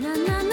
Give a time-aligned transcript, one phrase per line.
[0.00, 0.43] なな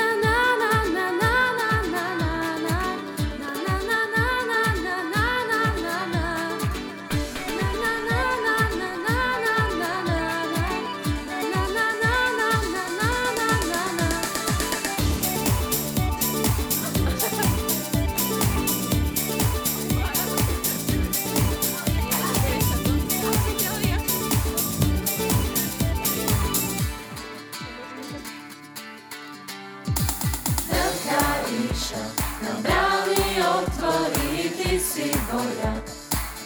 [31.81, 32.05] Ježiša.
[32.45, 35.73] Na brány otvorí, ty si voja.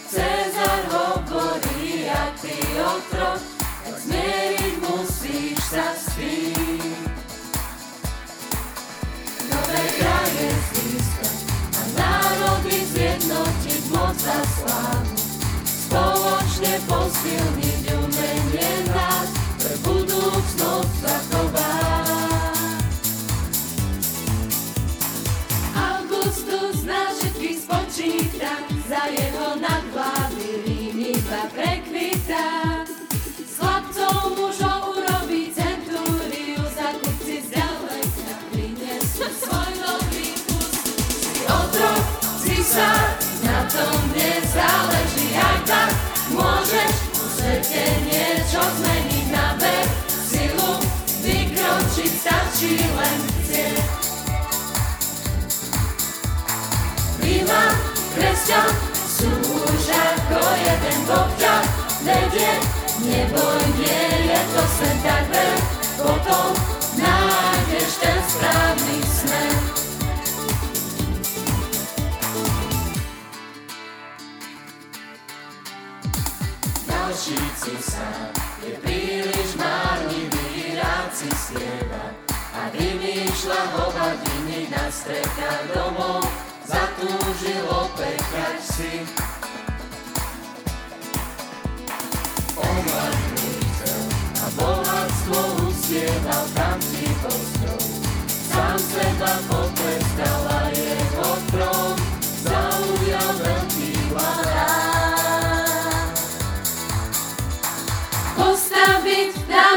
[0.08, 3.40] Cezar hovorí, a ty otrok,
[3.84, 7.04] tak zmieriť musíš sa s tým.
[9.44, 15.16] Nové kraje získať a národy zjednotiť moc a slávu.
[15.68, 17.55] Spoločne posilniť
[42.76, 43.08] cisár,
[43.40, 45.90] na tom nezáleží aj tak.
[46.28, 49.86] Môžeš v svete niečo zmeniť na ver,
[50.28, 50.72] silu
[51.24, 53.84] vykročiť stačí len chcieť.
[57.24, 57.64] Ríma,
[58.12, 61.56] kresťan, sú už ako jeden Boh ťa
[62.04, 62.52] vedie.
[62.96, 64.96] Neboj, nie je to sen
[77.16, 78.28] Ďalší cisár
[78.60, 86.28] je príliš márnivý, rád si slieva a vymýšľa hovadiny na strekách domov,
[86.68, 88.92] zatúžil opekať si.
[92.52, 94.02] Omladnú chcel
[94.36, 95.40] a bohatstvo
[95.72, 97.84] usieval tam si postrov.
[98.28, 99.55] Sám seba potrestal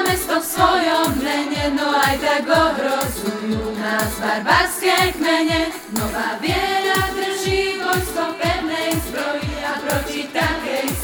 [0.09, 5.70] mesto v svojom mene, no aj tak ohrozujú nás barbarské kmene.
[5.94, 10.99] Nová viera drží vojsko pevnej zbroji a proti takej